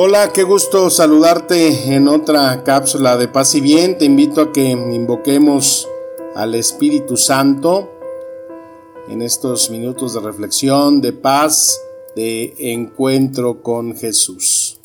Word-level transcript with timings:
Hola, 0.00 0.32
qué 0.32 0.44
gusto 0.44 0.90
saludarte 0.90 1.92
en 1.92 2.06
otra 2.06 2.62
cápsula 2.62 3.16
de 3.16 3.26
paz 3.26 3.56
y 3.56 3.60
bien. 3.60 3.98
Te 3.98 4.04
invito 4.04 4.40
a 4.40 4.52
que 4.52 4.62
invoquemos 4.62 5.88
al 6.36 6.54
Espíritu 6.54 7.16
Santo 7.16 7.90
en 9.08 9.22
estos 9.22 9.70
minutos 9.70 10.14
de 10.14 10.20
reflexión, 10.20 11.00
de 11.00 11.12
paz, 11.12 11.80
de 12.14 12.54
encuentro 12.60 13.60
con 13.60 13.96
Jesús. 13.96 14.78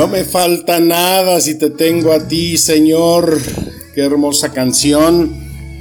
No 0.00 0.08
me 0.08 0.24
falta 0.24 0.80
nada 0.80 1.42
si 1.42 1.58
te 1.58 1.68
tengo 1.68 2.14
a 2.14 2.26
ti, 2.26 2.56
Señor. 2.56 3.38
Qué 3.94 4.00
hermosa 4.00 4.50
canción. 4.50 5.30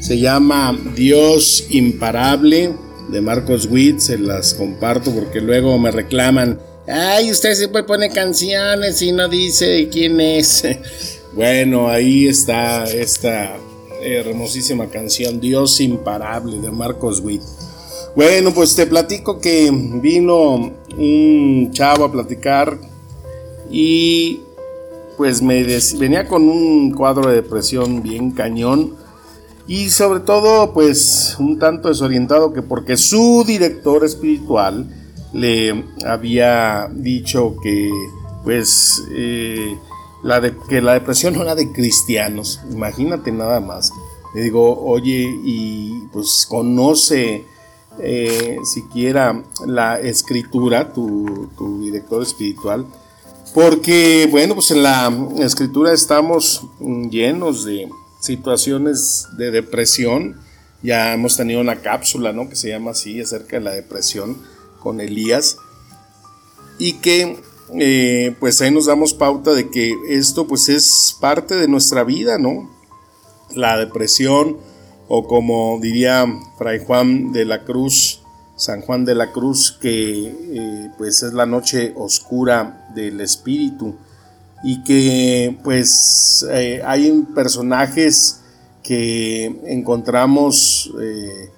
Se 0.02 0.20
llama 0.20 0.78
Dios 0.94 1.68
Imparable 1.70 2.74
de 3.08 3.22
Marcos 3.22 3.66
Witt. 3.72 4.00
Se 4.00 4.18
las 4.18 4.56
comparto 4.56 5.12
porque 5.12 5.40
luego 5.40 5.80
me 5.80 5.90
reclaman. 5.90 6.60
Ay, 6.86 7.32
usted 7.32 7.56
siempre 7.56 7.84
pone 7.84 8.10
canciones 8.10 9.02
y 9.02 9.14
no 9.14 9.30
dice 9.30 9.88
quién 9.90 10.20
es. 10.20 10.64
Bueno, 11.34 11.88
ahí 11.88 12.28
está 12.28 12.84
esta 12.92 13.56
hermosísima 14.02 14.90
canción 14.90 15.40
Dios 15.40 15.80
Imparable 15.80 16.60
de 16.60 16.72
Marcos 16.72 17.22
Witt. 17.22 17.44
Bueno, 18.18 18.54
pues 18.54 18.76
te 18.76 18.86
platico 18.86 19.40
que 19.40 19.70
vino 19.72 20.74
un 20.98 21.70
chavo 21.72 22.04
a 22.04 22.12
platicar 22.12 22.78
y 23.70 24.42
pues 25.18 25.42
me 25.42 25.64
venía 25.98 26.28
con 26.28 26.48
un 26.48 26.92
cuadro 26.92 27.30
de 27.30 27.36
depresión 27.36 28.02
bien 28.02 28.32
cañón 28.32 28.96
y 29.68 29.90
sobre 29.90 30.22
todo 30.22 30.74
pues 30.74 31.36
un 31.40 31.60
tanto 31.60 31.90
desorientado 31.90 32.54
que 32.54 32.62
porque 32.62 32.98
su 32.98 33.44
director 33.46 34.04
espiritual 34.06 34.88
le 35.34 35.86
había 36.06 36.90
dicho 36.92 37.56
que 37.62 37.92
pues 38.44 39.04
eh, 39.12 39.78
la 40.24 40.42
que 40.70 40.82
la 40.82 40.94
depresión 40.94 41.36
no 41.36 41.44
era 41.44 41.54
de 41.54 41.72
cristianos. 41.72 42.62
Imagínate 42.72 43.32
nada 43.32 43.60
más. 43.60 43.92
Le 44.34 44.42
digo 44.42 44.82
oye 44.84 45.28
y 45.44 46.08
pues 46.14 46.48
conoce 46.50 47.46
eh, 48.00 48.58
siquiera 48.64 49.44
la 49.68 50.00
escritura 50.00 50.94
tu, 50.94 51.50
tu 51.58 51.82
director 51.82 52.24
espiritual 52.24 52.86
porque, 53.54 54.28
bueno, 54.30 54.56
pues 54.56 54.72
en 54.72 54.84
la 54.84 55.12
escritura 55.40 55.94
estamos 55.94 56.66
llenos 56.80 57.66
de 57.66 57.90
situaciones 58.20 59.28
de 59.38 59.52
depresión. 59.52 60.40
Ya 60.82 61.14
hemos 61.14 61.36
tenido 61.36 61.60
una 61.60 61.82
cápsula, 61.82 62.32
¿no? 62.32 62.48
Que 62.50 62.56
se 62.56 62.70
llama 62.70 62.92
así, 62.92 63.20
acerca 63.20 63.58
de 63.58 63.64
la 63.64 63.72
depresión 63.72 64.38
con 64.80 65.02
Elías. 65.02 65.58
Y 66.78 66.94
que, 66.94 67.42
eh, 67.78 68.36
pues 68.40 68.62
ahí 68.62 68.72
nos 68.72 68.86
damos 68.86 69.14
pauta 69.14 69.52
de 69.52 69.70
que 69.70 69.94
esto, 70.08 70.48
pues 70.48 70.70
es 70.70 71.16
parte 71.20 71.56
de 71.56 71.68
nuestra 71.68 72.04
vida, 72.04 72.38
¿no? 72.38 72.70
La 73.54 73.78
depresión, 73.78 74.58
o 75.08 75.28
como 75.28 75.80
diría 75.82 76.26
Fray 76.58 76.84
Juan 76.86 77.32
de 77.32 77.46
la 77.46 77.66
Cruz, 77.66 78.22
San 78.60 78.82
Juan 78.82 79.06
de 79.06 79.16
la 79.16 79.32
Cruz, 79.32 79.78
que 79.82 80.28
eh, 80.28 80.92
pues 80.98 81.24
es 81.24 81.32
la 81.34 81.46
noche 81.46 81.94
oscura 81.96 82.88
del 82.94 83.22
espíritu 83.22 83.96
y 84.64 84.84
que 84.84 85.58
pues 85.64 86.46
eh, 86.52 86.82
hay 86.86 87.10
personajes 87.34 88.42
que 88.84 89.46
encontramos 89.66 90.92
eh, 91.02 91.50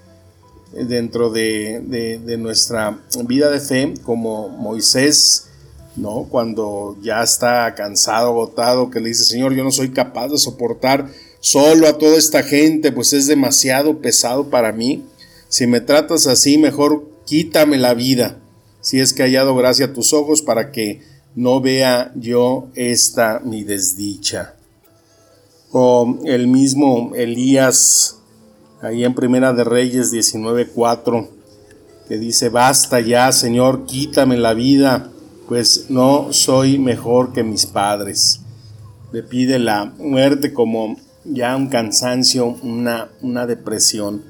dentro 0.85 1.31
de, 1.31 1.81
de- 2.23 2.37
nuestra 2.37 2.99
vida 3.25 3.49
de 3.49 3.59
fe, 3.59 3.93
como 4.03 4.49
Moisés, 4.49 5.47
¿no? 5.95 6.27
Cuando 6.29 6.95
ya 7.01 7.23
está 7.23 7.73
cansado, 7.75 8.27
agotado, 8.29 8.91
que 8.91 8.99
le 8.99 9.09
dice, 9.09 9.23
Señor, 9.25 9.53
yo 9.53 9.63
no 9.63 9.71
soy 9.71 9.89
capaz 9.89 10.27
de 10.29 10.37
soportar 10.37 11.07
solo 11.39 11.87
a 11.87 11.97
toda 11.97 12.15
esta 12.17 12.43
gente, 12.43 12.91
pues 12.91 13.11
es 13.13 13.25
demasiado 13.27 13.97
pesado 13.99 14.49
para 14.49 14.71
mí. 14.71 15.03
Si 15.51 15.67
me 15.67 15.81
tratas 15.81 16.27
así, 16.27 16.57
mejor 16.57 17.09
quítame 17.25 17.77
la 17.77 17.93
vida, 17.93 18.37
si 18.79 19.01
es 19.01 19.11
que 19.11 19.23
hallado 19.23 19.53
gracia 19.53 19.87
a 19.87 19.93
tus 19.93 20.13
ojos 20.13 20.41
para 20.41 20.71
que 20.71 21.01
no 21.35 21.59
vea 21.59 22.13
yo 22.15 22.69
esta 22.73 23.41
mi 23.43 23.65
desdicha. 23.65 24.55
O 25.73 26.19
el 26.23 26.47
mismo 26.47 27.11
Elías, 27.15 28.15
ahí 28.81 29.03
en 29.03 29.13
Primera 29.13 29.51
de 29.51 29.65
Reyes 29.65 30.09
19:4, 30.13 31.27
que 32.07 32.17
dice, 32.17 32.47
basta 32.47 33.01
ya, 33.01 33.29
Señor, 33.33 33.85
quítame 33.85 34.37
la 34.37 34.53
vida, 34.53 35.11
pues 35.49 35.87
no 35.89 36.31
soy 36.31 36.79
mejor 36.79 37.33
que 37.33 37.43
mis 37.43 37.65
padres. 37.65 38.39
Le 39.11 39.21
pide 39.21 39.59
la 39.59 39.83
muerte 39.97 40.53
como 40.53 40.95
ya 41.25 41.57
un 41.57 41.67
cansancio, 41.67 42.57
una, 42.63 43.09
una 43.21 43.45
depresión. 43.45 44.23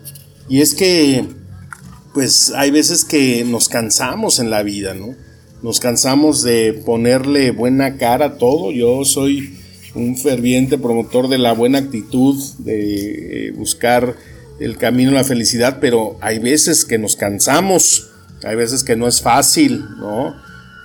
Y 0.51 0.59
es 0.59 0.73
que, 0.73 1.25
pues 2.13 2.51
hay 2.53 2.71
veces 2.71 3.05
que 3.05 3.45
nos 3.45 3.69
cansamos 3.69 4.37
en 4.39 4.49
la 4.49 4.63
vida, 4.63 4.93
¿no? 4.93 5.15
Nos 5.63 5.79
cansamos 5.79 6.43
de 6.43 6.73
ponerle 6.73 7.51
buena 7.51 7.95
cara 7.95 8.25
a 8.25 8.37
todo. 8.37 8.73
Yo 8.73 9.05
soy 9.05 9.57
un 9.95 10.17
ferviente 10.17 10.77
promotor 10.77 11.29
de 11.29 11.37
la 11.37 11.53
buena 11.53 11.77
actitud, 11.77 12.35
de 12.57 13.47
eh, 13.47 13.51
buscar 13.51 14.17
el 14.59 14.75
camino 14.75 15.11
a 15.11 15.13
la 15.13 15.23
felicidad, 15.23 15.77
pero 15.79 16.17
hay 16.19 16.39
veces 16.39 16.83
que 16.83 16.97
nos 16.97 17.15
cansamos, 17.15 18.09
hay 18.43 18.57
veces 18.57 18.83
que 18.83 18.97
no 18.97 19.07
es 19.07 19.21
fácil, 19.21 19.85
¿no? 19.99 20.35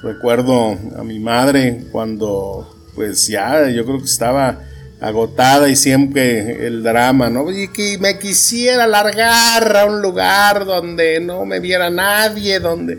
Recuerdo 0.00 0.78
a 0.96 1.02
mi 1.02 1.18
madre 1.18 1.86
cuando, 1.90 2.72
pues 2.94 3.26
ya, 3.26 3.68
yo 3.70 3.84
creo 3.84 3.98
que 3.98 4.04
estaba 4.04 4.60
agotada 5.00 5.68
y 5.68 5.76
siempre 5.76 6.66
el 6.66 6.82
drama, 6.82 7.28
¿no? 7.28 7.50
Y 7.50 7.68
que 7.68 7.98
me 7.98 8.18
quisiera 8.18 8.86
largar 8.86 9.76
a 9.76 9.86
un 9.86 10.00
lugar 10.00 10.64
donde 10.64 11.20
no 11.20 11.44
me 11.44 11.60
viera 11.60 11.90
nadie, 11.90 12.60
donde 12.60 12.98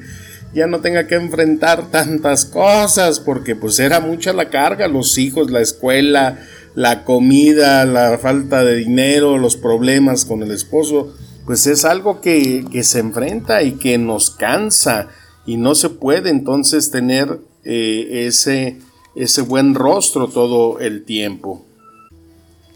ya 0.53 0.67
no 0.67 0.79
tenga 0.79 1.07
que 1.07 1.15
enfrentar 1.15 1.89
tantas 1.91 2.45
cosas, 2.45 3.19
porque 3.19 3.55
pues 3.55 3.79
era 3.79 3.99
mucha 3.99 4.33
la 4.33 4.49
carga, 4.49 4.87
los 4.87 5.17
hijos, 5.17 5.51
la 5.51 5.61
escuela, 5.61 6.39
la 6.75 7.03
comida, 7.03 7.85
la 7.85 8.17
falta 8.17 8.63
de 8.63 8.75
dinero, 8.75 9.37
los 9.37 9.55
problemas 9.55 10.25
con 10.25 10.43
el 10.43 10.51
esposo, 10.51 11.13
pues 11.45 11.65
es 11.67 11.85
algo 11.85 12.21
que, 12.21 12.65
que 12.71 12.83
se 12.83 12.99
enfrenta 12.99 13.63
y 13.63 13.73
que 13.73 13.97
nos 13.97 14.31
cansa 14.31 15.09
y 15.45 15.57
no 15.57 15.75
se 15.75 15.89
puede 15.89 16.29
entonces 16.29 16.91
tener 16.91 17.39
eh, 17.63 18.27
ese, 18.27 18.77
ese 19.15 19.41
buen 19.41 19.75
rostro 19.75 20.27
todo 20.27 20.79
el 20.79 21.03
tiempo. 21.05 21.66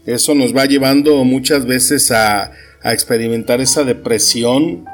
Eso 0.06 0.34
nos 0.34 0.54
va 0.54 0.66
llevando 0.66 1.24
muchas 1.24 1.64
veces 1.64 2.10
a, 2.10 2.52
a 2.82 2.92
experimentar 2.92 3.60
esa 3.60 3.84
depresión, 3.84 4.84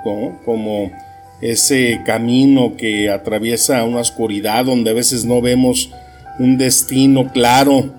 como 0.44 0.92
ese 1.40 2.00
camino 2.04 2.76
que 2.76 3.10
atraviesa 3.10 3.84
una 3.84 4.00
oscuridad 4.00 4.64
donde 4.64 4.90
a 4.90 4.94
veces 4.94 5.24
no 5.24 5.40
vemos 5.40 5.90
un 6.38 6.58
destino 6.58 7.32
claro. 7.32 7.90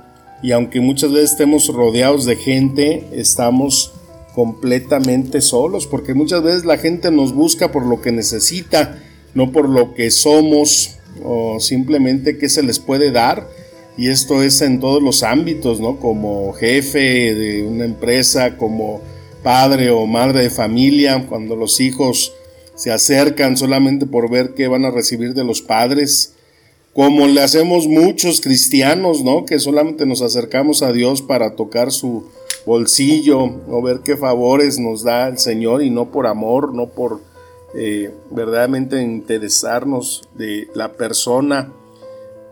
Y 0.42 0.52
aunque 0.52 0.80
muchas 0.80 1.12
veces 1.12 1.32
estemos 1.32 1.68
rodeados 1.68 2.26
de 2.26 2.36
gente, 2.36 3.08
estamos 3.14 3.94
completamente 4.34 5.42
solos 5.42 5.88
porque 5.88 6.14
muchas 6.14 6.44
veces 6.44 6.64
la 6.64 6.78
gente 6.78 7.12
nos 7.12 7.34
busca 7.34 7.72
por 7.72 7.86
lo 7.86 8.02
que 8.02 8.12
necesita, 8.12 9.00
no 9.34 9.52
por 9.52 9.68
lo 9.68 9.94
que 9.96 10.12
somos 10.12 10.98
o 11.24 11.60
simplemente 11.60 12.38
qué 12.38 12.48
se 12.48 12.64
les 12.64 12.80
puede 12.80 13.12
dar 13.12 13.48
y 13.98 14.10
esto 14.10 14.44
es 14.44 14.62
en 14.62 14.80
todos 14.80 15.02
los 15.02 15.24
ámbitos, 15.24 15.80
¿no? 15.80 15.98
Como 15.98 16.54
jefe 16.54 17.34
de 17.34 17.64
una 17.64 17.86
empresa, 17.86 18.58
como 18.58 19.02
padre 19.44 19.90
o 19.90 20.06
madre 20.06 20.44
de 20.44 20.50
familia, 20.50 21.26
cuando 21.28 21.56
los 21.56 21.80
hijos 21.80 22.34
se 22.76 22.92
acercan 22.92 23.58
solamente 23.58 24.06
por 24.06 24.30
ver 24.30 24.54
qué 24.54 24.68
van 24.68 24.86
a 24.86 24.92
recibir 24.92 25.34
de 25.34 25.44
los 25.44 25.62
padres, 25.62 26.34
como 26.94 27.28
le 27.28 27.42
hacemos 27.42 27.88
muchos 27.88 28.42
cristianos, 28.42 29.24
¿no? 29.24 29.46
Que 29.46 29.60
solamente 29.60 30.06
nos 30.06 30.22
acercamos 30.22 30.82
a 30.82 30.92
Dios 30.92 31.22
para 31.22 31.56
tocar 31.56 31.92
su 31.92 32.26
bolsillo 32.66 33.40
o 33.70 33.82
ver 33.82 34.00
qué 34.04 34.16
favores 34.16 34.80
nos 34.80 35.04
da 35.04 35.28
el 35.28 35.40
Señor 35.40 35.84
y 35.84 35.90
no 35.90 36.12
por 36.12 36.28
amor, 36.28 36.74
no 36.74 36.88
por 36.88 37.22
eh, 37.76 38.12
verdaderamente 38.32 39.02
interesarnos 39.02 40.28
de 40.36 40.68
la 40.74 40.94
persona 40.94 41.72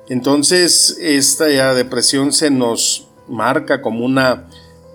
entonces, 0.10 0.98
esta 1.02 1.74
depresión 1.74 2.32
se 2.32 2.50
nos 2.50 3.08
marca 3.28 3.82
como 3.82 4.06
una 4.06 4.48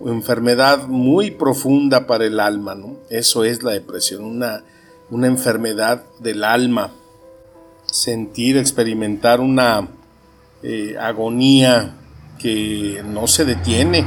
enfermedad 0.06 0.88
muy 0.88 1.30
profunda 1.30 2.06
para 2.06 2.24
el 2.24 2.40
alma, 2.40 2.74
¿no? 2.74 2.96
Eso 3.10 3.44
es 3.44 3.62
la 3.62 3.72
depresión, 3.72 4.24
una, 4.24 4.64
una 5.10 5.26
enfermedad 5.26 6.04
del 6.18 6.44
alma. 6.44 6.92
Sentir, 7.84 8.56
experimentar 8.56 9.40
una 9.40 9.88
eh, 10.62 10.96
agonía 10.98 11.94
que 12.38 13.02
no 13.04 13.26
se 13.26 13.44
detiene. 13.44 14.06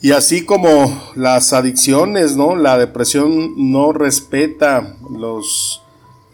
Y 0.00 0.10
así 0.10 0.44
como 0.44 1.12
las 1.14 1.52
adicciones, 1.52 2.36
¿no? 2.36 2.56
La 2.56 2.76
depresión 2.76 3.70
no 3.70 3.92
respeta 3.92 4.96
los 5.08 5.83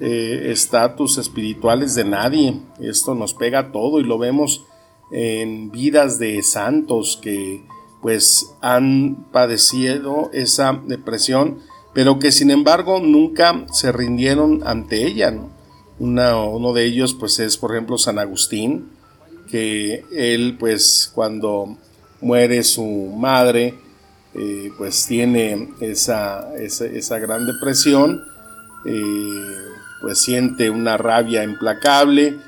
eh, 0.00 0.50
estatus 0.50 1.19
espirituales 1.19 1.94
de 1.94 2.05
nadie. 2.05 2.61
Esto 2.81 3.14
nos 3.14 3.35
pega 3.35 3.70
todo 3.70 4.00
y 4.00 4.05
lo 4.05 4.19
vemos 4.19 4.64
en 5.12 5.70
vidas 5.70 6.19
de 6.19 6.43
santos 6.43 7.19
que 7.20 7.62
pues 8.00 8.55
han 8.62 9.26
padecido 9.31 10.31
esa 10.32 10.81
depresión, 10.87 11.58
pero 11.93 12.19
que 12.19 12.32
sin 12.32 12.50
embargo 12.50 13.00
nunca 13.00 13.67
se 13.73 13.93
rindieron 13.93 14.62
ante 14.64 15.06
ella. 15.06 15.35
uno 15.99 16.73
de 16.73 16.85
ellos 16.85 17.14
pues 17.14 17.38
es 17.41 17.58
por 17.58 17.73
ejemplo 17.73 17.99
San 17.99 18.19
Agustín, 18.19 18.88
que 19.50 20.05
él 20.12 20.56
pues 20.58 21.11
cuando 21.14 21.76
muere 22.20 22.62
su 22.62 22.85
madre, 22.85 23.75
eh, 24.35 24.70
pues 24.79 25.06
tiene 25.06 25.70
esa, 25.81 26.55
esa, 26.56 27.19
gran 27.19 27.46
depresión. 27.46 28.23
Eh, 28.87 29.69
pues 30.00 30.23
siente 30.23 30.70
una 30.70 30.97
rabia 30.97 31.44
implacable 31.44 32.38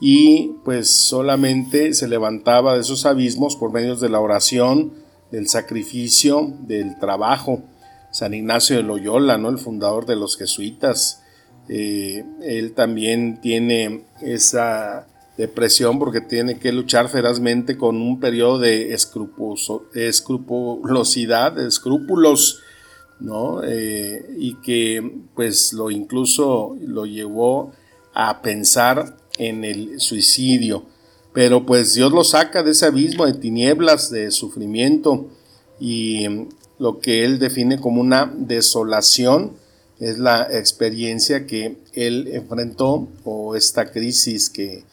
y 0.00 0.54
pues 0.64 0.90
solamente 0.90 1.94
se 1.94 2.08
levantaba 2.08 2.74
de 2.74 2.80
esos 2.80 3.06
abismos 3.06 3.54
por 3.56 3.72
medio 3.72 3.94
de 3.96 4.08
la 4.08 4.20
oración, 4.20 4.94
del 5.30 5.48
sacrificio, 5.48 6.52
del 6.60 6.98
trabajo. 6.98 7.62
San 8.10 8.34
Ignacio 8.34 8.76
de 8.76 8.82
Loyola, 8.82 9.38
¿no? 9.38 9.48
el 9.48 9.58
fundador 9.58 10.04
de 10.04 10.16
los 10.16 10.36
jesuitas, 10.36 11.22
eh, 11.68 12.24
él 12.42 12.74
también 12.74 13.40
tiene 13.40 14.04
esa 14.20 15.06
depresión 15.36 15.98
porque 15.98 16.20
tiene 16.20 16.58
que 16.58 16.72
luchar 16.72 17.08
ferozmente 17.08 17.78
con 17.78 18.02
un 18.02 18.20
periodo 18.20 18.58
de 18.58 18.92
escrupulosidad, 18.92 21.52
de 21.52 21.68
escrúpulos 21.68 22.60
¿no? 23.22 23.62
Eh, 23.62 24.34
y 24.36 24.54
que 24.56 25.20
pues 25.34 25.72
lo 25.72 25.90
incluso 25.90 26.76
lo 26.80 27.06
llevó 27.06 27.72
a 28.14 28.42
pensar 28.42 29.16
en 29.38 29.64
el 29.64 30.00
suicidio. 30.00 30.84
Pero 31.32 31.64
pues 31.64 31.94
Dios 31.94 32.12
lo 32.12 32.24
saca 32.24 32.62
de 32.62 32.72
ese 32.72 32.86
abismo 32.86 33.24
de 33.24 33.34
tinieblas, 33.34 34.10
de 34.10 34.30
sufrimiento 34.30 35.28
y 35.80 36.26
lo 36.78 37.00
que 37.00 37.24
él 37.24 37.38
define 37.38 37.80
como 37.80 38.00
una 38.00 38.30
desolación 38.36 39.52
es 39.98 40.18
la 40.18 40.48
experiencia 40.50 41.46
que 41.46 41.78
él 41.94 42.28
enfrentó 42.32 43.08
o 43.24 43.56
esta 43.56 43.90
crisis 43.92 44.50
que, 44.50 44.84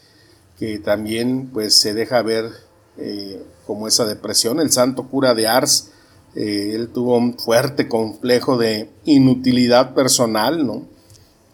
que 0.58 0.78
también 0.78 1.50
pues 1.52 1.74
se 1.74 1.94
deja 1.94 2.22
ver 2.22 2.50
eh, 2.96 3.42
como 3.66 3.88
esa 3.88 4.04
depresión. 4.04 4.60
El 4.60 4.70
santo 4.70 5.08
cura 5.08 5.34
de 5.34 5.48
Ars 5.48 5.90
eh, 6.34 6.72
él 6.74 6.88
tuvo 6.88 7.16
un 7.16 7.38
fuerte 7.38 7.88
complejo 7.88 8.56
de 8.56 8.88
inutilidad 9.04 9.94
personal, 9.94 10.66
¿no? 10.66 10.86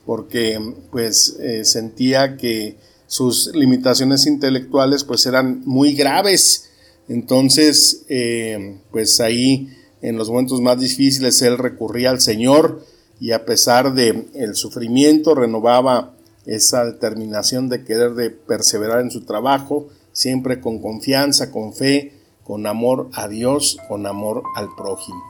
Porque 0.05 0.61
pues 0.91 1.37
eh, 1.41 1.65
sentía 1.65 2.37
que 2.37 2.77
sus 3.07 3.55
limitaciones 3.55 4.27
intelectuales 4.27 5.05
pues 5.05 5.27
eran 5.27 5.63
muy 5.65 5.95
graves. 5.95 6.71
Entonces, 7.09 8.05
eh, 8.09 8.79
pues 8.91 9.21
ahí 9.21 9.69
en 10.03 10.17
los 10.17 10.29
momentos 10.29 10.61
más 10.61 10.79
difíciles 10.79 11.41
él 11.43 11.59
recurría 11.59 12.11
al 12.11 12.21
Señor 12.21 12.85
y 13.19 13.33
a 13.33 13.45
pesar 13.47 13.95
de 13.95 14.27
el 14.35 14.55
sufrimiento 14.55 15.35
renovaba 15.35 16.15
esa 16.45 16.85
determinación 16.85 17.69
de 17.69 17.83
querer 17.85 18.15
de 18.15 18.31
perseverar 18.31 19.01
en 19.01 19.11
su 19.11 19.23
trabajo, 19.23 19.89
siempre 20.13 20.61
con 20.61 20.81
confianza, 20.81 21.51
con 21.51 21.73
fe, 21.73 22.13
con 22.47 22.67
amor 22.67 23.09
a 23.15 23.29
Dios, 23.29 23.79
con 23.89 24.07
amor 24.07 24.43
al 24.55 24.75
prójimo. 24.75 25.23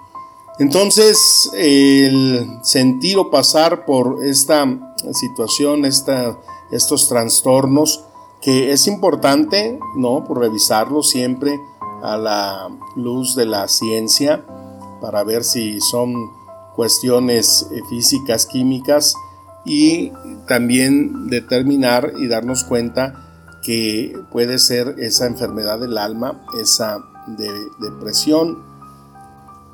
Entonces, 0.58 1.50
el 1.54 2.58
sentir 2.62 3.18
o 3.18 3.30
pasar 3.30 3.84
por 3.84 4.24
esta 4.24 4.94
situación, 5.12 5.84
esta, 5.84 6.38
estos 6.70 7.08
trastornos, 7.08 8.04
que 8.40 8.72
es 8.72 8.86
importante, 8.86 9.78
¿no? 9.96 10.24
Por 10.24 10.40
revisarlo 10.40 11.02
siempre 11.02 11.58
a 12.02 12.16
la 12.16 12.68
luz 12.94 13.34
de 13.34 13.46
la 13.46 13.68
ciencia 13.68 14.44
para 15.00 15.24
ver 15.24 15.44
si 15.44 15.80
son 15.80 16.14
cuestiones 16.74 17.68
eh, 17.72 17.80
físicas, 17.88 18.46
químicas 18.46 19.14
y 19.64 20.12
también 20.46 21.28
determinar 21.28 22.12
y 22.18 22.28
darnos 22.28 22.64
cuenta 22.64 23.25
que 23.66 24.16
puede 24.30 24.60
ser 24.60 24.94
esa 25.00 25.26
enfermedad 25.26 25.80
del 25.80 25.98
alma, 25.98 26.40
esa 26.62 26.98
de 27.26 27.50
depresión, 27.80 28.62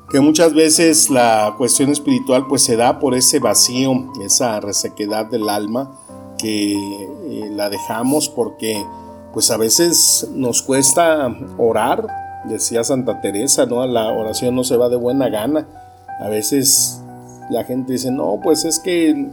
que 0.09 0.19
muchas 0.19 0.55
veces 0.55 1.11
la 1.11 1.53
cuestión 1.59 1.91
espiritual 1.91 2.47
pues 2.47 2.63
se 2.63 2.75
da 2.75 2.99
por 2.99 3.13
ese 3.13 3.37
vacío, 3.37 4.11
esa 4.25 4.59
resequedad 4.59 5.27
del 5.27 5.47
alma 5.47 5.91
que 6.39 6.73
eh, 6.73 7.49
la 7.51 7.69
dejamos 7.69 8.29
porque 8.29 8.83
pues 9.31 9.51
a 9.51 9.57
veces 9.57 10.27
nos 10.33 10.63
cuesta 10.63 11.31
orar, 11.59 12.07
decía 12.45 12.83
Santa 12.83 13.21
Teresa, 13.21 13.67
¿no? 13.67 13.85
La 13.85 14.09
oración 14.11 14.55
no 14.55 14.63
se 14.63 14.75
va 14.75 14.89
de 14.89 14.95
buena 14.95 15.29
gana. 15.29 15.67
A 16.19 16.29
veces 16.29 16.99
la 17.51 17.63
gente 17.63 17.93
dice, 17.93 18.09
no, 18.11 18.39
pues 18.43 18.65
es 18.65 18.79
que 18.79 19.29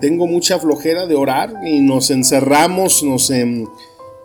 tengo 0.00 0.26
mucha 0.28 0.58
flojera 0.60 1.06
de 1.06 1.16
orar 1.16 1.54
y 1.64 1.80
nos 1.80 2.10
encerramos, 2.10 3.02
nos 3.02 3.30
en- 3.30 3.66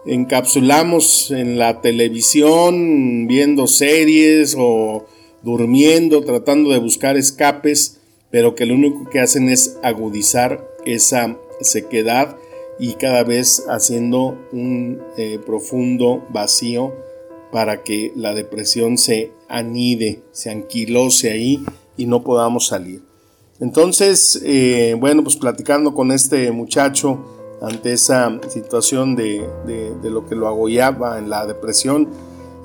encapsulamos 0.05 1.31
en 1.31 1.58
la 1.58 1.81
televisión 1.81 3.27
viendo 3.27 3.67
series 3.67 4.55
o 4.58 5.05
durmiendo, 5.43 6.24
tratando 6.24 6.72
de 6.72 6.79
buscar 6.79 7.17
escapes, 7.17 8.00
pero 8.29 8.55
que 8.55 8.65
lo 8.65 8.75
único 8.75 9.10
que 9.10 9.20
hacen 9.20 9.50
es 9.50 9.77
agudizar 9.84 10.67
esa 10.86 11.38
sequedad 11.62 12.38
y 12.79 12.93
cada 12.93 13.24
vez 13.24 13.63
haciendo 13.70 14.38
un 14.51 15.01
eh, 15.17 15.39
profundo 15.46 16.25
vacío 16.29 16.93
para 17.51 17.84
que 17.84 18.12
la 18.15 18.34
depresión 18.34 18.98
se 18.98 19.31
anide, 19.50 20.22
se 20.31 20.50
anquilose 20.50 21.31
ahí 21.31 21.63
y 21.98 22.05
no 22.05 22.24
podamos 22.24 22.67
salir. 22.67 23.03
Entonces, 23.60 24.41
eh, 24.43 24.96
bueno, 24.98 25.24
pues 25.24 25.36
platicando 25.36 25.93
con 25.93 26.12
este 26.12 26.51
muchacho 26.51 27.40
ante 27.61 27.93
esa 27.93 28.39
situación 28.49 29.15
de, 29.15 29.47
de- 29.65 30.09
lo 30.09 30.25
que 30.25 30.35
lo 30.35 30.47
agollaba 30.47 31.19
en 31.19 31.29
la 31.29 31.45
depresión 31.45 32.09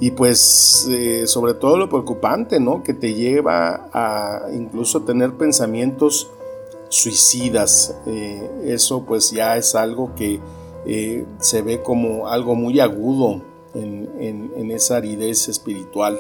y 0.00 0.10
pues 0.10 0.86
eh, 0.90 1.26
sobre 1.26 1.54
todo 1.54 1.76
lo 1.76 1.88
preocupante, 1.88 2.58
¿no? 2.60 2.82
Que 2.82 2.92
te 2.94 3.14
lleva 3.14 3.88
a 3.92 4.46
incluso 4.54 5.02
tener 5.02 5.32
pensamientos 5.34 6.28
suicidas. 6.88 7.94
Eh, 8.06 8.48
eso 8.66 9.04
pues 9.04 9.30
ya 9.30 9.56
es 9.56 9.74
algo 9.74 10.14
que 10.14 10.40
eh, 10.86 11.24
se 11.40 11.62
ve 11.62 11.82
como 11.82 12.28
algo 12.28 12.54
muy 12.54 12.80
agudo 12.80 13.42
en, 13.74 14.08
en- 14.20 14.52
en 14.56 14.70
esa 14.70 14.96
aridez 14.96 15.48
espiritual, 15.48 16.18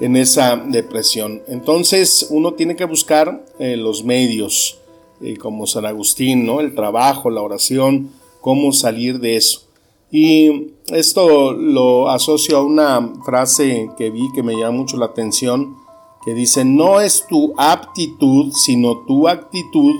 en 0.00 0.16
esa 0.16 0.56
depresión. 0.56 1.42
Entonces 1.46 2.26
uno 2.30 2.54
tiene 2.54 2.74
que 2.76 2.84
buscar 2.84 3.44
los 3.58 4.02
medios, 4.04 4.79
eh, 5.20 5.36
como 5.36 5.66
San 5.66 5.86
Agustín, 5.86 6.46
¿no? 6.46 6.60
El 6.60 6.74
trabajo, 6.74 7.30
la 7.30 7.42
oración, 7.42 8.10
cómo 8.40 8.72
salir 8.72 9.20
de 9.20 9.36
eso. 9.36 9.62
Y 10.10 10.72
esto 10.88 11.52
lo 11.52 12.08
asocio 12.08 12.58
a 12.58 12.62
una 12.62 13.12
frase 13.24 13.90
que 13.96 14.10
vi 14.10 14.32
que 14.34 14.42
me 14.42 14.54
llama 14.54 14.78
mucho 14.78 14.96
la 14.96 15.06
atención, 15.06 15.76
que 16.24 16.34
dice, 16.34 16.64
no 16.64 17.00
es 17.00 17.26
tu 17.28 17.54
aptitud, 17.56 18.52
sino 18.52 19.04
tu 19.06 19.28
actitud 19.28 19.94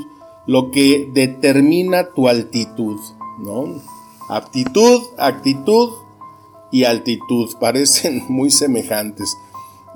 lo 0.46 0.70
que 0.70 1.08
determina 1.12 2.08
tu 2.12 2.28
altitud, 2.28 2.98
¿no? 3.38 3.80
Aptitud, 4.28 5.00
actitud 5.18 5.90
y 6.72 6.84
altitud 6.84 7.50
parecen 7.60 8.24
muy 8.28 8.50
semejantes. 8.50 9.36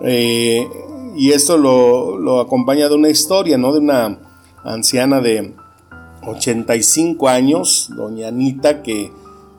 Eh, 0.02 0.68
y 1.16 1.30
esto 1.30 1.56
lo, 1.56 2.18
lo 2.18 2.40
acompaña 2.40 2.88
de 2.88 2.94
una 2.94 3.08
historia, 3.08 3.58
¿no? 3.58 3.72
De 3.72 3.80
una 3.80 4.23
anciana 4.64 5.20
de 5.20 5.54
85 6.26 7.28
años, 7.28 7.90
doña 7.94 8.28
Anita, 8.28 8.82
que 8.82 9.12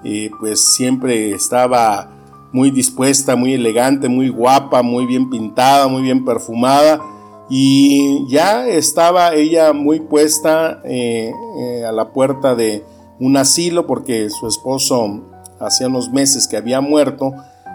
eh, 0.03 0.31
pues 0.39 0.73
siempre 0.75 1.31
estaba 1.31 2.11
muy 2.51 2.71
dispuesta, 2.71 3.35
muy 3.35 3.53
elegante, 3.53 4.07
muy 4.07 4.29
guapa, 4.29 4.81
muy 4.81 5.05
bien 5.05 5.29
pintada, 5.29 5.87
muy 5.87 6.01
bien 6.03 6.25
perfumada. 6.25 7.01
Y 7.49 8.25
ya 8.27 8.67
estaba 8.67 9.33
ella 9.35 9.73
muy 9.73 9.99
puesta 9.99 10.81
eh, 10.83 11.31
eh, 11.59 11.85
a 11.85 11.91
la 11.91 12.09
puerta 12.09 12.55
de 12.55 12.83
un 13.19 13.37
asilo 13.37 13.85
porque 13.85 14.29
su 14.29 14.47
esposo 14.47 15.21
hacía 15.59 15.87
unos 15.87 16.11
meses 16.11 16.47
que 16.47 16.57
había 16.57 16.81
muerto 16.81 17.33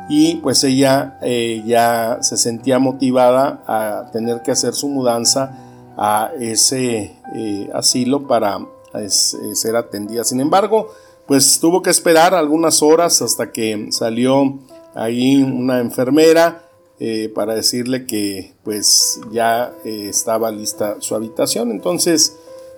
y 0.08 0.36
pues 0.36 0.64
ella 0.64 1.18
ya 1.64 2.18
se 2.20 2.36
sentía 2.36 2.80
motivada 2.80 3.62
a 3.66 4.10
tener 4.10 4.42
que 4.42 4.50
hacer 4.50 4.74
su 4.74 4.88
mudanza 4.88 5.69
a 6.02 6.32
ese 6.40 7.14
eh, 7.34 7.70
asilo 7.74 8.26
para 8.26 8.58
eh, 8.94 9.10
ser 9.10 9.76
atendida. 9.76 10.24
Sin 10.24 10.40
embargo, 10.40 10.90
pues 11.26 11.60
tuvo 11.60 11.82
que 11.82 11.90
esperar 11.90 12.34
algunas 12.34 12.82
horas 12.82 13.20
hasta 13.20 13.52
que 13.52 13.88
salió 13.90 14.58
ahí 14.94 15.42
una 15.42 15.78
enfermera 15.78 16.64
eh, 16.98 17.30
para 17.34 17.54
decirle 17.54 18.06
que 18.06 18.54
pues 18.64 19.20
ya 19.30 19.74
estaba 19.84 20.50
lista 20.50 20.96
su 21.00 21.14
habitación. 21.14 21.70
Entonces 21.70 22.34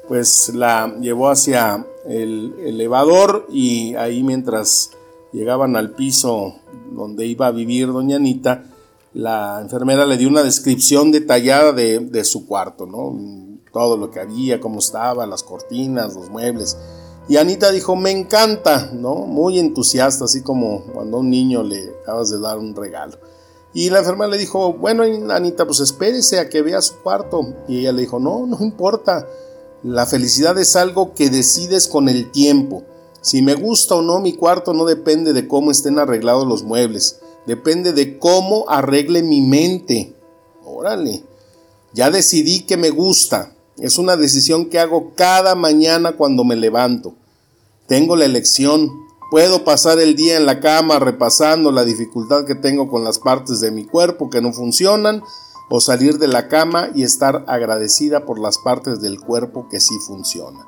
pues 0.08 0.50
la 0.52 0.92
llevó 1.00 1.30
hacia 1.30 1.86
el 2.08 2.52
elevador 2.58 3.46
y 3.52 3.94
ahí 3.94 4.24
mientras 4.24 4.90
llegaban 5.32 5.76
al 5.76 5.92
piso 5.92 6.56
donde 6.90 7.24
iba 7.26 7.46
a 7.46 7.52
vivir 7.52 7.86
doña 7.86 8.16
Anita, 8.16 8.64
la 9.14 9.60
enfermera 9.60 10.06
le 10.06 10.16
dio 10.16 10.28
una 10.28 10.42
descripción 10.42 11.12
detallada 11.12 11.72
de, 11.72 12.24
su 12.24 12.46
cuarto, 12.46 12.86
¿no? 12.86 13.18
Todo 13.72 13.96
lo 13.96 14.10
que 14.10 14.20
había, 14.20 14.60
cómo 14.60 14.78
estaba, 14.78 15.26
las 15.26 15.42
cortinas, 15.42 16.14
los 16.14 16.30
muebles. 16.30 16.76
Y 17.28 17.36
Anita 17.36 17.70
dijo, 17.70 17.94
me 17.94 18.10
encanta, 18.10 18.90
¿no? 18.92 19.14
Muy 19.14 19.58
entusiasta, 19.58 20.24
así 20.24 20.42
como 20.42 20.84
cuando 20.92 21.18
a 21.18 21.20
un 21.20 21.30
niño 21.30 21.62
le 21.62 21.90
acabas 22.02 22.30
de 22.30 22.40
dar 22.40 22.58
un 22.58 22.74
regalo. 22.74 23.18
Y 23.74 23.90
la 23.90 24.00
enfermera 24.00 24.30
le 24.30 24.38
dijo, 24.38 24.74
bueno, 24.74 25.04
Anita, 25.30 25.66
pues 25.66 25.80
espérese 25.80 26.38
a 26.38 26.48
que 26.48 26.62
vea 26.62 26.82
su 26.82 26.96
cuarto. 26.96 27.54
Y 27.68 27.80
ella 27.80 27.92
le 27.92 28.02
dijo, 28.02 28.18
no, 28.18 28.46
no 28.46 28.58
importa. 28.60 29.26
La 29.82 30.06
felicidad 30.06 30.58
es 30.58 30.76
algo 30.76 31.14
que 31.14 31.30
decides 31.30 31.86
con 31.88 32.08
el 32.08 32.30
tiempo. 32.30 32.84
Si 33.20 33.40
me 33.40 33.54
gusta 33.54 33.94
o 33.94 34.02
no 34.02 34.20
mi 34.20 34.34
cuarto 34.34 34.74
no 34.74 34.84
depende 34.84 35.32
de 35.32 35.46
cómo 35.48 35.70
estén 35.70 35.98
arreglados 35.98 36.46
los 36.46 36.64
muebles. 36.64 37.20
Depende 37.46 37.92
de 37.92 38.18
cómo 38.18 38.68
arregle 38.68 39.22
mi 39.22 39.40
mente. 39.40 40.14
Órale. 40.64 41.24
Ya 41.92 42.10
decidí 42.10 42.60
que 42.60 42.76
me 42.76 42.90
gusta. 42.90 43.54
Es 43.78 43.98
una 43.98 44.16
decisión 44.16 44.66
que 44.66 44.78
hago 44.78 45.12
cada 45.14 45.54
mañana 45.54 46.12
cuando 46.12 46.44
me 46.44 46.56
levanto. 46.56 47.14
Tengo 47.86 48.16
la 48.16 48.24
elección. 48.24 48.90
Puedo 49.30 49.64
pasar 49.64 49.98
el 49.98 50.14
día 50.14 50.36
en 50.36 50.46
la 50.46 50.60
cama 50.60 50.98
repasando 50.98 51.72
la 51.72 51.84
dificultad 51.84 52.44
que 52.44 52.54
tengo 52.54 52.88
con 52.88 53.02
las 53.02 53.18
partes 53.18 53.60
de 53.60 53.70
mi 53.70 53.84
cuerpo 53.84 54.30
que 54.30 54.42
no 54.42 54.52
funcionan 54.52 55.22
o 55.70 55.80
salir 55.80 56.18
de 56.18 56.28
la 56.28 56.48
cama 56.48 56.90
y 56.94 57.02
estar 57.02 57.44
agradecida 57.48 58.26
por 58.26 58.38
las 58.38 58.58
partes 58.58 59.00
del 59.00 59.20
cuerpo 59.20 59.68
que 59.70 59.80
sí 59.80 59.94
funcionan. 60.06 60.66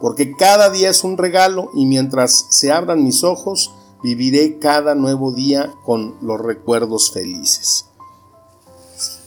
Porque 0.00 0.34
cada 0.34 0.70
día 0.70 0.90
es 0.90 1.04
un 1.04 1.18
regalo 1.18 1.70
y 1.74 1.86
mientras 1.86 2.46
se 2.50 2.72
abran 2.72 3.04
mis 3.04 3.22
ojos, 3.22 3.72
viviré 4.02 4.58
cada 4.58 4.94
nuevo 4.94 5.32
día 5.32 5.72
con 5.84 6.16
los 6.20 6.40
recuerdos 6.40 7.10
felices. 7.10 7.86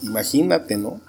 Imagínate, 0.02 0.76
¿no? 0.76 1.00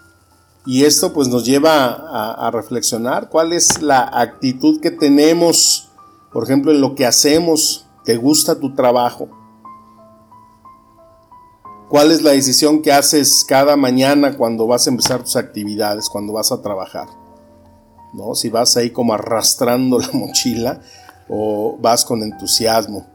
Y 0.66 0.84
esto 0.86 1.14
pues 1.14 1.28
nos 1.28 1.46
lleva 1.46 1.86
a, 1.86 2.48
a, 2.48 2.52
reflexionar 2.52 3.30
cuál 3.30 3.54
es 3.54 3.84
la 3.84 4.10
actitud 4.12 4.82
que 4.82 4.90
tenemos, 4.90 5.90
por 6.34 6.44
ejemplo, 6.44 6.72
en 6.72 6.82
lo 6.82 6.96
que 6.96 7.06
hacemos. 7.06 7.86
¿Te 8.04 8.18
gusta 8.18 8.60
tu 8.60 8.74
trabajo? 8.74 9.30
¿Cuál 11.88 12.12
es 12.12 12.24
la 12.24 12.32
decisión 12.32 12.82
que 12.82 12.92
haces 12.92 13.46
cada 13.48 13.76
mañana 13.76 14.36
cuando 14.38 14.66
vas 14.66 14.88
a 14.88 14.90
empezar 14.90 15.24
tus 15.24 15.36
actividades, 15.36 16.10
cuando 16.10 16.34
vas 16.34 16.52
a 16.52 16.62
trabajar? 16.62 17.08
¿No? 18.14 18.34
Si 18.34 18.50
vas 18.50 18.76
ahí 18.76 18.90
como 18.90 19.14
arrastrando 19.14 20.00
la 20.00 20.10
mochila 20.14 20.82
o 21.30 21.78
vas 21.80 22.04
con 22.04 22.24
entusiasmo. 22.24 23.15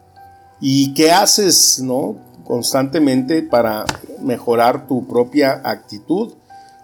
¿Y 0.61 0.95
qué 0.95 1.13
haces, 1.13 1.81
no? 1.81 2.17
Constantemente 2.45 3.43
para 3.43 3.85
mejorar 4.21 4.87
tu 4.87 5.07
propia 5.07 5.61
actitud 5.65 6.35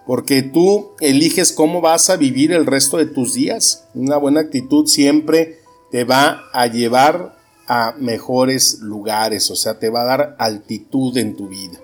porque 0.07 0.41
tú 0.41 0.91
eliges 1.01 1.51
cómo 1.51 1.81
vas 1.81 2.09
a 2.09 2.15
vivir 2.15 2.53
el 2.53 2.65
resto 2.65 2.95
de 2.97 3.05
tus 3.05 3.33
días. 3.33 3.83
Una 3.93 4.15
buena 4.15 4.39
actitud 4.39 4.87
siempre 4.87 5.59
te 5.91 6.05
va 6.05 6.45
a 6.53 6.67
llevar 6.67 7.37
a 7.67 7.93
mejores 7.99 8.79
lugares, 8.79 9.51
o 9.51 9.57
sea, 9.57 9.77
te 9.77 9.89
va 9.89 10.03
a 10.03 10.05
dar 10.05 10.35
altitud 10.39 11.17
en 11.17 11.35
tu 11.35 11.49
vida. 11.49 11.77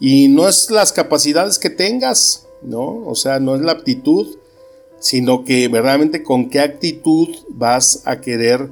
Y 0.00 0.26
no 0.26 0.48
es 0.48 0.72
las 0.72 0.90
capacidades 0.92 1.60
que 1.60 1.70
tengas, 1.70 2.48
¿no? 2.62 3.06
O 3.06 3.14
sea, 3.14 3.38
no 3.38 3.54
es 3.54 3.60
la 3.60 3.70
aptitud, 3.70 4.36
sino 4.98 5.44
que 5.44 5.68
verdaderamente 5.68 6.24
con 6.24 6.50
qué 6.50 6.58
actitud 6.58 7.28
vas 7.50 8.02
a 8.04 8.20
querer 8.20 8.70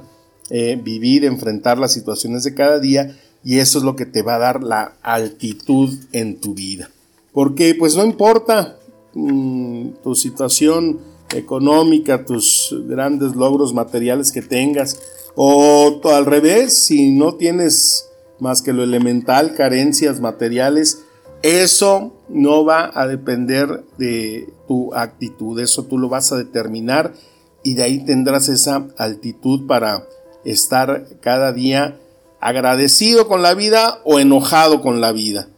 eh, 0.51 0.79
vivir, 0.83 1.25
enfrentar 1.25 1.79
las 1.79 1.93
situaciones 1.93 2.45
de 2.45 2.55
cada 2.55 2.79
día, 2.79 3.17
y 3.43 3.59
eso 3.59 3.79
es 3.79 3.85
lo 3.85 3.97
que 3.97 4.07
te 4.07 4.23
va 4.23 4.35
a 4.35 4.41
dar 4.41 4.63
la 4.63 4.95
altitud 5.03 5.99
en 6.13 6.41
tu 6.41 6.55
vida. 6.55 6.91
Porque 7.33 7.75
pues 7.75 7.97
no 7.97 8.05
importa 8.05 8.77
mmm, 9.15 9.91
tu 10.03 10.15
situación 10.15 11.01
económica, 11.35 12.25
tus 12.25 12.77
grandes 12.87 13.35
logros 13.37 13.73
materiales 13.73 14.33
que 14.33 14.43
tengas, 14.43 15.01
o 15.37 16.01
al 16.05 16.27
revés, 16.27 16.77
si 16.85 17.13
no 17.13 17.35
tienes 17.35 18.07
más 18.41 18.63
que 18.63 18.73
lo 18.73 18.83
elemental, 18.83 19.55
carencias 19.55 20.21
materiales, 20.21 21.03
eso 21.43 22.13
no 22.29 22.65
va 22.65 22.91
a 22.95 23.07
depender 23.07 23.85
de 23.97 24.53
tu 24.69 24.95
actitud, 24.95 25.59
eso 25.61 25.85
tú 25.85 25.99
lo 25.99 26.09
vas 26.09 26.33
a 26.33 26.37
determinar 26.37 27.15
y 27.63 27.75
de 27.75 27.83
ahí 27.83 28.05
tendrás 28.05 28.49
esa 28.49 28.89
altitud 28.97 29.67
para 29.67 30.07
estar 30.45 31.07
cada 31.21 31.53
día 31.53 31.99
agradecido 32.41 33.29
con 33.29 33.43
la 33.43 33.55
vida 33.55 34.01
o 34.05 34.19
enojado 34.19 34.81
con 34.81 35.01
la 35.01 35.13
vida, 35.13 35.49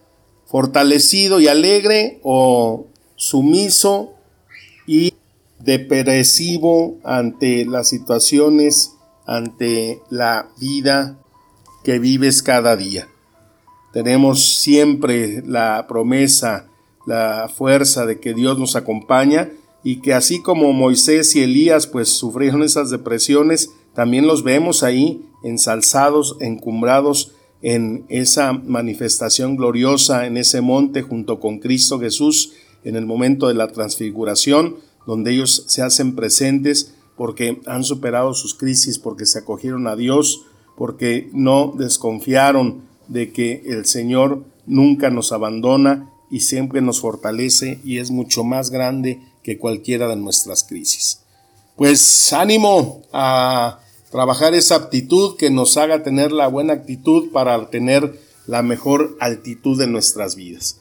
fortalecido 0.46 1.40
y 1.40 1.48
alegre 1.48 2.20
o 2.22 2.86
sumiso 3.16 4.14
y 4.86 5.14
depresivo 5.60 6.98
ante 7.04 7.64
las 7.64 7.88
situaciones, 7.88 8.94
ante 9.26 10.00
la 10.10 10.48
vida 10.58 11.18
que 11.84 11.98
vives 11.98 12.42
cada 12.42 12.76
día. 12.76 13.08
Tenemos 13.92 14.58
siempre 14.58 15.42
la 15.46 15.86
promesa, 15.86 16.66
la 17.06 17.50
fuerza 17.54 18.06
de 18.06 18.18
que 18.20 18.34
Dios 18.34 18.58
nos 18.58 18.74
acompaña 18.74 19.50
y 19.84 20.00
que 20.00 20.14
así 20.14 20.42
como 20.42 20.72
Moisés 20.72 21.34
y 21.36 21.42
Elías 21.42 21.86
pues 21.86 22.08
sufrieron 22.08 22.62
esas 22.62 22.90
depresiones, 22.90 23.70
también 23.94 24.26
los 24.26 24.42
vemos 24.42 24.82
ahí 24.82 25.26
ensalzados, 25.42 26.36
encumbrados 26.40 27.32
en 27.62 28.04
esa 28.08 28.52
manifestación 28.52 29.56
gloriosa 29.56 30.26
en 30.26 30.36
ese 30.36 30.60
monte 30.60 31.02
junto 31.02 31.38
con 31.38 31.58
Cristo 31.58 32.00
Jesús 32.00 32.52
en 32.84 32.96
el 32.96 33.06
momento 33.06 33.46
de 33.46 33.54
la 33.54 33.68
transfiguración, 33.68 34.76
donde 35.06 35.32
ellos 35.32 35.64
se 35.68 35.82
hacen 35.82 36.16
presentes 36.16 36.94
porque 37.16 37.60
han 37.66 37.84
superado 37.84 38.34
sus 38.34 38.54
crisis, 38.54 38.98
porque 38.98 39.26
se 39.26 39.38
acogieron 39.38 39.86
a 39.86 39.94
Dios, 39.94 40.42
porque 40.76 41.30
no 41.32 41.72
desconfiaron 41.76 42.82
de 43.06 43.32
que 43.32 43.62
el 43.66 43.86
Señor 43.86 44.44
nunca 44.66 45.10
nos 45.10 45.30
abandona 45.32 46.10
y 46.30 46.40
siempre 46.40 46.80
nos 46.80 47.00
fortalece 47.00 47.78
y 47.84 47.98
es 47.98 48.10
mucho 48.10 48.42
más 48.42 48.70
grande 48.70 49.20
que 49.44 49.58
cualquiera 49.58 50.08
de 50.08 50.16
nuestras 50.16 50.64
crisis. 50.64 51.21
Pues 51.82 52.32
ánimo 52.32 53.02
a 53.12 53.80
trabajar 54.12 54.54
esa 54.54 54.76
aptitud 54.76 55.36
que 55.36 55.50
nos 55.50 55.76
haga 55.76 56.04
tener 56.04 56.30
la 56.30 56.46
buena 56.46 56.74
actitud 56.74 57.32
para 57.32 57.70
tener 57.70 58.20
la 58.46 58.62
mejor 58.62 59.16
altitud 59.18 59.76
de 59.76 59.88
nuestras 59.88 60.36
vidas. 60.36 60.80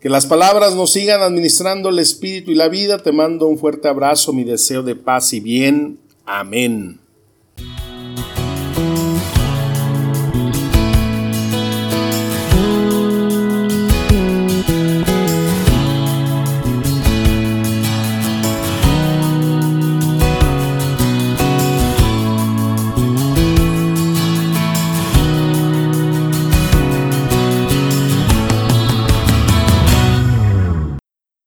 Que 0.00 0.08
las 0.08 0.26
palabras 0.26 0.74
nos 0.74 0.90
sigan 0.90 1.22
administrando 1.22 1.90
el 1.90 2.00
espíritu 2.00 2.50
y 2.50 2.56
la 2.56 2.66
vida. 2.66 2.98
Te 2.98 3.12
mando 3.12 3.46
un 3.46 3.58
fuerte 3.58 3.86
abrazo, 3.86 4.32
mi 4.32 4.42
deseo 4.42 4.82
de 4.82 4.96
paz 4.96 5.32
y 5.34 5.38
bien. 5.38 6.00
Amén. 6.26 6.98